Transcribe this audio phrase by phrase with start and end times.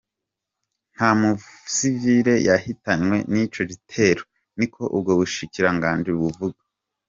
[0.95, 4.21] Nta musivile yahitanywe n'ico gitero,
[4.57, 6.59] niko ubwo bushikiranganji buvuga.